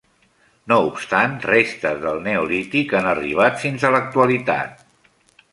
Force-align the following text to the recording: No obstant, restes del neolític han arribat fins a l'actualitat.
No 0.71 0.77
obstant, 0.85 1.35
restes 1.49 2.01
del 2.07 2.23
neolític 2.29 2.97
han 3.01 3.11
arribat 3.13 3.63
fins 3.67 3.87
a 3.87 3.93
l'actualitat. 3.97 4.87